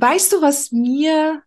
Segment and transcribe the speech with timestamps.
[0.00, 1.42] Weißt du, was mir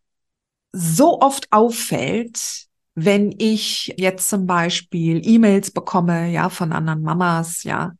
[0.73, 2.65] so oft auffällt,
[2.95, 7.93] wenn ich jetzt zum Beispiel E-Mails bekomme, ja, von anderen Mamas, ja.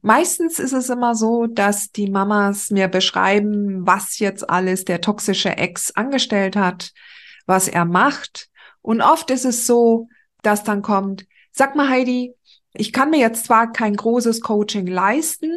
[0.00, 5.58] Meistens ist es immer so, dass die Mamas mir beschreiben, was jetzt alles der toxische
[5.58, 6.92] Ex angestellt hat,
[7.44, 8.48] was er macht.
[8.80, 10.08] Und oft ist es so,
[10.42, 12.34] dass dann kommt, sag mal Heidi,
[12.72, 15.50] ich kann mir jetzt zwar kein großes Coaching leisten,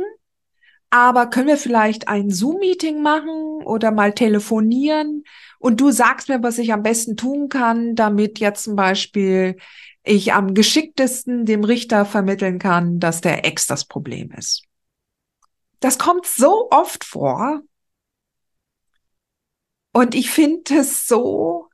[0.94, 5.24] aber können wir vielleicht ein Zoom-Meeting machen oder mal telefonieren
[5.58, 9.58] und du sagst mir, was ich am besten tun kann, damit jetzt zum Beispiel
[10.04, 14.66] ich am geschicktesten dem Richter vermitteln kann, dass der Ex das Problem ist.
[15.80, 17.62] Das kommt so oft vor.
[19.94, 21.70] Und ich finde es so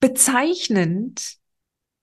[0.00, 1.36] bezeichnend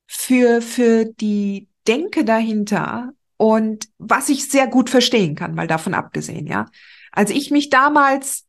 [0.05, 6.47] für, für die Denke dahinter und was ich sehr gut verstehen kann, mal davon abgesehen,
[6.47, 6.65] ja.
[7.11, 8.45] Als ich mich damals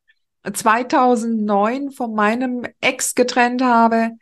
[0.52, 4.12] 2009 von meinem Ex getrennt habe,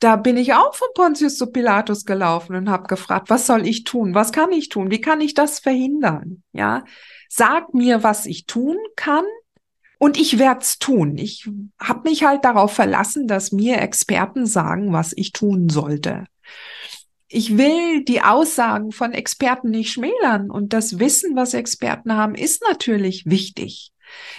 [0.00, 3.84] da bin ich auch von Pontius zu Pilatus gelaufen und habe gefragt, was soll ich
[3.84, 4.14] tun?
[4.14, 4.90] Was kann ich tun?
[4.90, 6.42] Wie kann ich das verhindern?
[6.52, 6.84] Ja,
[7.28, 9.24] sag mir, was ich tun kann
[9.98, 11.16] und ich werde es tun.
[11.16, 16.24] Ich habe mich halt darauf verlassen, dass mir Experten sagen, was ich tun sollte
[17.28, 22.62] ich will die Aussagen von Experten nicht schmälern und das Wissen, was Experten haben, ist
[22.68, 23.92] natürlich wichtig.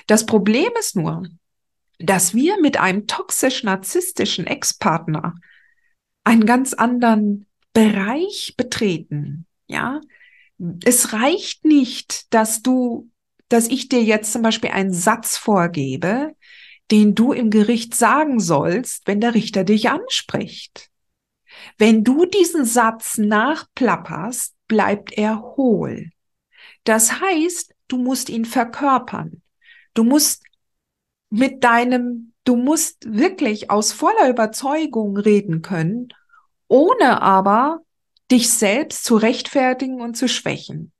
[0.07, 1.27] Das Problem ist nur,
[1.99, 5.35] dass wir mit einem toxisch-narzisstischen Ex-Partner
[6.23, 9.45] einen ganz anderen Bereich betreten.
[9.67, 10.01] Ja,
[10.83, 13.09] es reicht nicht, dass du,
[13.49, 16.35] dass ich dir jetzt zum Beispiel einen Satz vorgebe,
[16.91, 20.91] den du im Gericht sagen sollst, wenn der Richter dich anspricht.
[21.77, 26.11] Wenn du diesen Satz nachplapperst, bleibt er hohl.
[26.83, 29.41] Das heißt, du musst ihn verkörpern.
[29.93, 30.43] Du musst
[31.29, 36.09] mit deinem, du musst wirklich aus voller Überzeugung reden können,
[36.67, 37.81] ohne aber
[38.31, 40.91] dich selbst zu rechtfertigen und zu schwächen.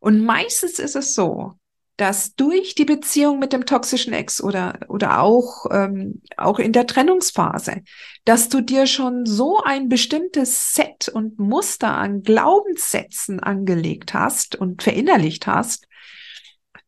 [0.00, 1.54] Und meistens ist es so,
[1.96, 6.86] dass durch die Beziehung mit dem toxischen Ex oder, oder auch, ähm, auch in der
[6.86, 7.82] Trennungsphase,
[8.24, 14.82] dass du dir schon so ein bestimmtes Set und Muster an Glaubenssätzen angelegt hast und
[14.82, 15.86] verinnerlicht hast,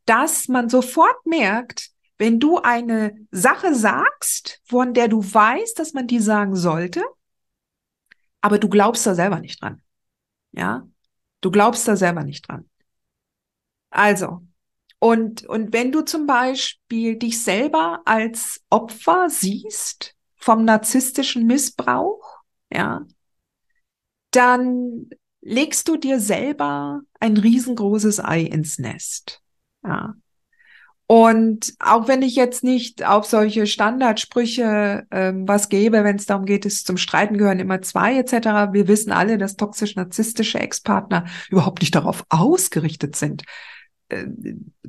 [0.06, 6.06] dass man sofort merkt, wenn du eine Sache sagst, von der du weißt, dass man
[6.06, 7.04] die sagen sollte,
[8.40, 9.82] aber du glaubst da selber nicht dran.
[10.52, 10.86] Ja?
[11.40, 12.68] Du glaubst da selber nicht dran.
[13.90, 14.42] Also,
[14.98, 22.40] und, und wenn du zum Beispiel dich selber als Opfer siehst vom narzisstischen Missbrauch,
[22.72, 23.04] ja,
[24.30, 29.40] dann legst du dir selber ein riesengroßes Ei ins Nest.
[29.84, 30.14] Ja.
[31.08, 36.46] Und auch wenn ich jetzt nicht auf solche Standardsprüche ähm, was gebe, wenn es darum
[36.46, 38.72] geht, es zum Streiten gehören immer zwei etc.
[38.72, 43.44] Wir wissen alle, dass toxisch-narzisstische Ex-Partner überhaupt nicht darauf ausgerichtet sind,
[44.08, 44.26] äh,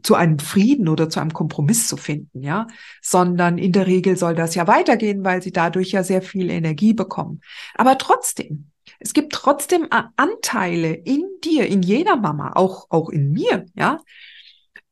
[0.03, 2.67] zu einem Frieden oder zu einem Kompromiss zu finden, ja,
[3.01, 6.93] sondern in der Regel soll das ja weitergehen, weil sie dadurch ja sehr viel Energie
[6.93, 7.41] bekommen.
[7.75, 13.65] Aber trotzdem, es gibt trotzdem Anteile in dir, in jeder Mama, auch, auch in mir,
[13.75, 13.99] ja,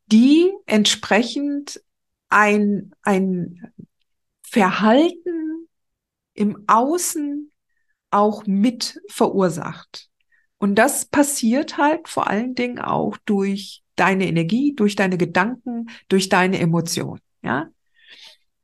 [0.08, 1.82] die entsprechend
[2.30, 3.74] ein, ein
[4.44, 5.68] Verhalten
[6.34, 7.52] im Außen
[8.12, 10.10] auch mit verursacht.
[10.57, 16.30] Und das passiert halt vor allen Dingen auch durch deine Energie, durch deine Gedanken, durch
[16.30, 17.69] deine Emotionen, ja.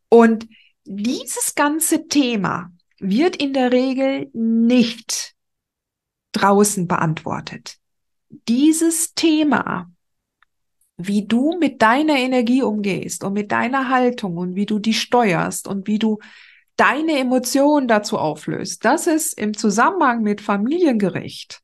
[0.10, 0.48] Und
[0.84, 5.36] dieses ganze Thema wird in der Regel nicht
[6.34, 7.78] draußen beantwortet.
[8.48, 9.92] Dieses Thema,
[10.98, 15.68] wie du mit deiner Energie umgehst und mit deiner Haltung und wie du die steuerst
[15.68, 16.20] und wie du
[16.76, 21.62] deine Emotionen dazu auflöst, das ist im Zusammenhang mit Familiengericht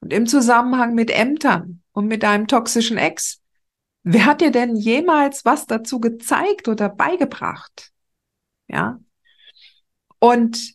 [0.00, 3.42] und im Zusammenhang mit Ämtern und mit deinem toxischen Ex.
[4.02, 7.92] Wer hat dir denn jemals was dazu gezeigt oder beigebracht?
[8.68, 9.00] Ja.
[10.18, 10.74] Und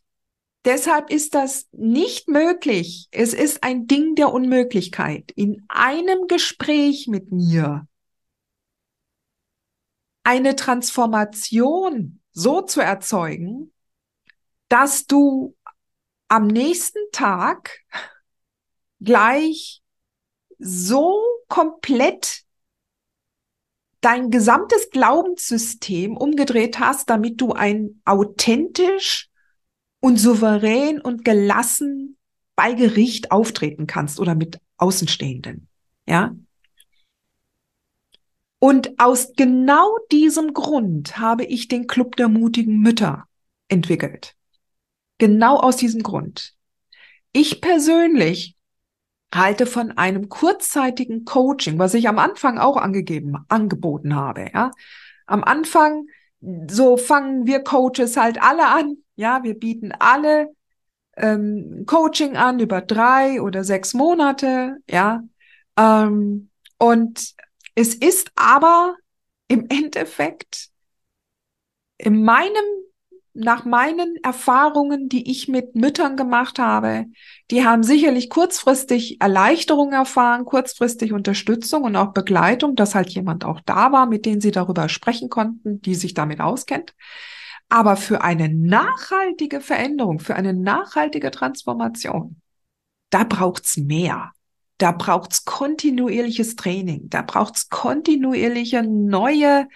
[0.65, 3.07] deshalb ist das nicht möglich.
[3.11, 7.87] Es ist ein Ding der Unmöglichkeit, in einem Gespräch mit mir
[10.23, 13.73] eine Transformation so zu erzeugen,
[14.69, 15.55] dass du
[16.27, 17.79] am nächsten Tag
[19.03, 19.81] gleich
[20.57, 22.43] so komplett
[24.01, 29.29] dein gesamtes Glaubenssystem umgedreht hast, damit du ein authentisch
[29.99, 32.17] und souverän und gelassen
[32.55, 35.67] bei Gericht auftreten kannst oder mit Außenstehenden.
[36.07, 36.35] Ja?
[38.59, 43.25] Und aus genau diesem Grund habe ich den Club der mutigen Mütter
[43.67, 44.35] entwickelt.
[45.17, 46.55] Genau aus diesem Grund.
[47.31, 48.55] Ich persönlich
[49.33, 54.71] halte von einem kurzzeitigen Coaching, was ich am Anfang auch angegeben, angeboten habe, ja.
[55.25, 56.07] Am Anfang,
[56.69, 59.43] so fangen wir Coaches halt alle an, ja.
[59.43, 60.49] Wir bieten alle
[61.17, 65.21] ähm, Coaching an über drei oder sechs Monate, ja.
[65.77, 67.33] Ähm, und
[67.75, 68.95] es ist aber
[69.47, 70.69] im Endeffekt
[71.97, 72.63] in meinem,
[73.33, 77.05] nach meinen Erfahrungen, die ich mit Müttern gemacht habe,
[77.49, 83.61] die haben sicherlich kurzfristig Erleichterung erfahren, kurzfristig Unterstützung und auch Begleitung, dass halt jemand auch
[83.65, 86.93] da war, mit dem sie darüber sprechen konnten, die sich damit auskennt.
[87.69, 92.35] Aber für eine nachhaltige Veränderung, für eine nachhaltige Transformation,
[93.11, 94.31] da braucht's mehr.
[94.77, 99.67] Da braucht's kontinuierliches Training, da braucht's kontinuierliche neue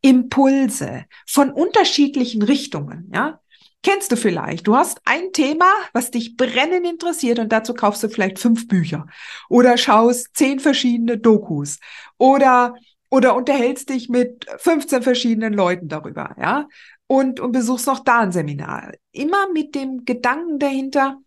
[0.00, 3.40] Impulse von unterschiedlichen Richtungen, ja.
[3.82, 4.66] Kennst du vielleicht?
[4.66, 9.06] Du hast ein Thema, was dich brennend interessiert und dazu kaufst du vielleicht fünf Bücher
[9.48, 11.78] oder schaust zehn verschiedene Dokus
[12.18, 12.74] oder
[13.10, 16.68] oder unterhältst dich mit 15 verschiedenen Leuten darüber, ja?
[17.06, 18.92] Und und besuchst noch da ein Seminar.
[19.12, 21.18] Immer mit dem Gedanken dahinter,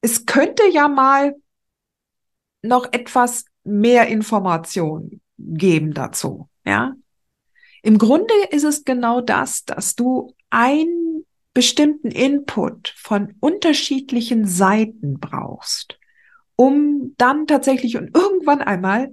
[0.00, 1.36] es könnte ja mal
[2.62, 6.94] noch etwas mehr Information geben dazu, ja.
[7.86, 11.24] Im Grunde ist es genau das, dass du einen
[11.54, 15.96] bestimmten Input von unterschiedlichen Seiten brauchst,
[16.56, 19.12] um dann tatsächlich und irgendwann einmal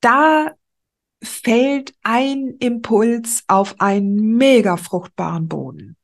[0.00, 0.52] da
[1.20, 5.96] fällt ein Impuls auf einen mega fruchtbaren Boden.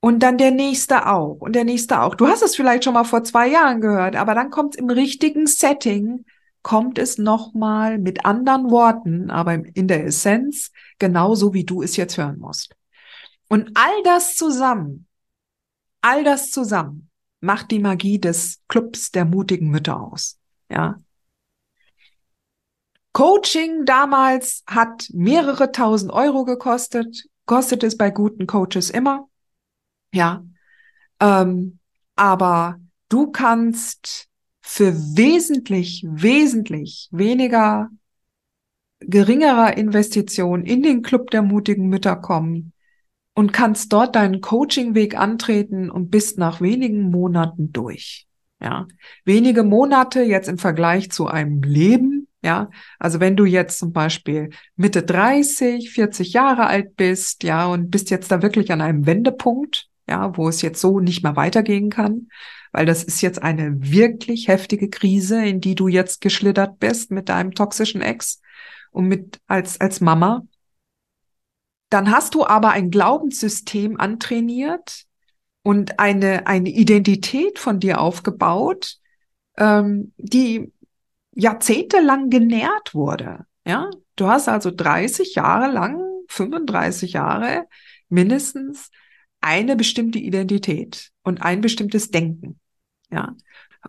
[0.00, 2.16] Und dann der nächste auch und der nächste auch.
[2.16, 4.90] Du hast es vielleicht schon mal vor zwei Jahren gehört, aber dann kommt es im
[4.90, 6.24] richtigen Setting,
[6.62, 12.18] kommt es nochmal mit anderen Worten, aber in der Essenz genauso wie du es jetzt
[12.18, 12.74] hören musst.
[13.48, 15.06] Und all das zusammen,
[16.02, 17.10] all das zusammen
[17.40, 20.38] macht die Magie des Clubs der mutigen Mütter aus.
[20.70, 21.00] Ja.
[23.12, 29.28] Coaching damals hat mehrere tausend Euro gekostet, kostet es bei guten Coaches immer.
[30.12, 30.44] Ja.
[31.20, 31.78] Ähm,
[32.16, 32.78] aber
[33.08, 34.27] du kannst
[34.68, 37.88] für wesentlich, wesentlich weniger
[39.00, 42.74] geringerer Investition in den Club der mutigen Mütter kommen
[43.34, 48.26] und kannst dort deinen Coaching-Weg antreten und bist nach wenigen Monaten durch.
[48.60, 48.86] Ja,
[49.24, 52.28] wenige Monate jetzt im Vergleich zu einem Leben.
[52.42, 57.90] Ja, also wenn du jetzt zum Beispiel Mitte 30, 40 Jahre alt bist, ja, und
[57.90, 61.88] bist jetzt da wirklich an einem Wendepunkt, ja, wo es jetzt so nicht mehr weitergehen
[61.88, 62.28] kann,
[62.72, 67.28] weil das ist jetzt eine wirklich heftige Krise, in die du jetzt geschlittert bist mit
[67.28, 68.40] deinem toxischen Ex
[68.90, 70.46] und mit als als Mama.
[71.90, 75.04] Dann hast du aber ein Glaubenssystem antrainiert
[75.62, 78.96] und eine eine Identität von dir aufgebaut,
[79.56, 80.72] ähm, die
[81.34, 83.46] jahrzehntelang genährt wurde.
[83.66, 87.66] Ja, du hast also 30 Jahre lang, 35 Jahre
[88.08, 88.90] mindestens
[89.40, 92.58] eine bestimmte Identität und ein bestimmtes Denken.
[93.10, 93.34] Ja.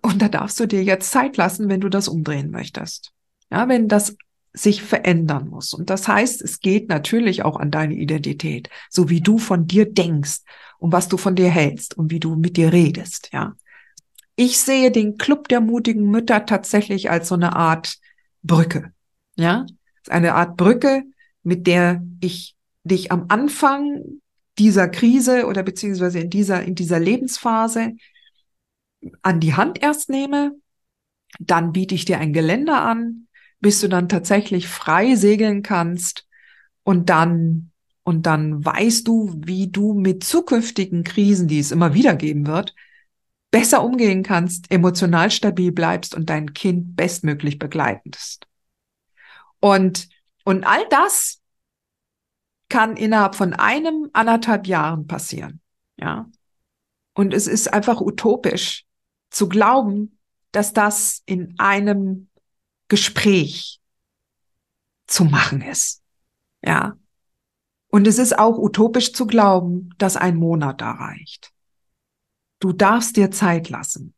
[0.01, 3.11] Und da darfst du dir jetzt Zeit lassen, wenn du das umdrehen möchtest.
[3.51, 4.15] Ja, wenn das
[4.53, 5.73] sich verändern muss.
[5.73, 9.91] Und das heißt, es geht natürlich auch an deine Identität, so wie du von dir
[9.91, 10.41] denkst
[10.79, 13.55] und was du von dir hältst und wie du mit dir redest, ja.
[14.35, 17.97] Ich sehe den Club der mutigen Mütter tatsächlich als so eine Art
[18.41, 18.93] Brücke,
[19.35, 19.65] ja.
[20.07, 21.03] Eine Art Brücke,
[21.43, 24.21] mit der ich dich am Anfang
[24.59, 27.93] dieser Krise oder beziehungsweise in dieser, in dieser Lebensphase
[29.21, 30.55] an die Hand erst nehme,
[31.39, 33.27] dann biete ich dir ein Geländer an,
[33.59, 36.27] bis du dann tatsächlich frei segeln kannst
[36.83, 37.71] und dann
[38.03, 42.73] und dann weißt du, wie du mit zukünftigen Krisen, die es immer wieder geben wird,
[43.51, 48.47] besser umgehen kannst, emotional stabil bleibst und dein Kind bestmöglich begleitest.
[49.59, 50.09] Und
[50.43, 51.38] und all das
[52.69, 55.59] kann innerhalb von einem, anderthalb Jahren passieren.
[55.97, 56.29] Ja.
[57.13, 58.85] Und es ist einfach utopisch
[59.29, 60.19] zu glauben,
[60.51, 62.29] dass das in einem
[62.87, 63.79] Gespräch
[65.07, 66.01] zu machen ist.
[66.63, 66.95] Ja.
[67.89, 71.51] Und es ist auch utopisch zu glauben, dass ein Monat da reicht.
[72.59, 74.13] Du darfst dir Zeit lassen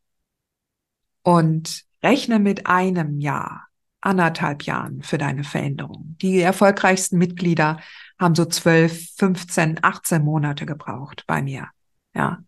[1.24, 3.68] und rechne mit einem Jahr,
[4.02, 6.16] anderthalb Jahren für deine Veränderung.
[6.22, 7.80] Die erfolgreichsten Mitglieder
[8.22, 11.70] haben so zwölf, 15, 18 Monate gebraucht bei mir.
[12.14, 12.44] Ja.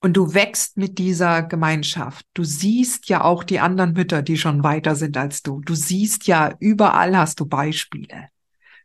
[0.00, 2.24] Und du wächst mit dieser Gemeinschaft.
[2.32, 5.60] Du siehst ja auch die anderen Mütter, die schon weiter sind als du.
[5.60, 8.28] Du siehst ja, überall hast du Beispiele.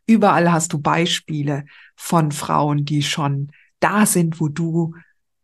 [0.04, 1.64] Überall hast du Beispiele
[1.94, 4.96] von Frauen, die schon da sind, wo du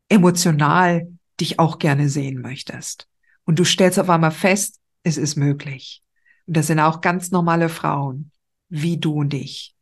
[0.08, 1.06] emotional
[1.38, 3.06] dich auch gerne sehen möchtest.
[3.44, 6.02] Und du stellst auf einmal fest, es ist möglich.
[6.46, 8.32] Und das sind auch ganz normale Frauen,
[8.68, 9.76] wie du und ich.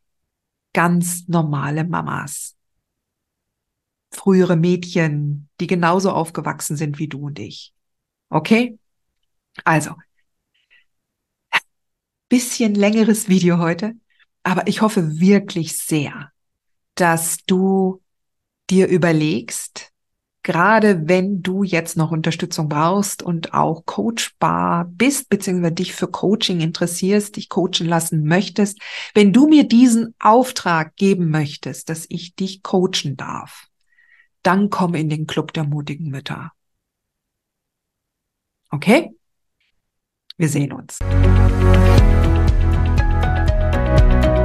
[0.77, 2.55] Ganz normale Mamas
[4.11, 7.73] frühere Mädchen, die genauso aufgewachsen sind wie du und ich.
[8.29, 8.79] Okay?
[9.65, 9.95] Also,
[12.29, 13.95] bisschen längeres Video heute,
[14.43, 16.31] aber ich hoffe wirklich sehr,
[16.95, 18.03] dass du
[18.69, 19.93] dir überlegst,
[20.47, 26.61] gerade wenn du jetzt noch Unterstützung brauchst und auch coachbar bist, beziehungsweise dich für Coaching
[26.61, 28.81] interessierst, dich coachen lassen möchtest,
[29.13, 33.67] wenn du mir diesen Auftrag geben möchtest, dass ich dich coachen darf,
[34.45, 36.53] dann komm in den Club der mutigen Mütter.
[38.71, 39.11] Okay?
[40.37, 41.01] Wir sehen uns.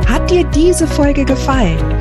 [0.07, 2.00] Hat dir diese Folge gefallen?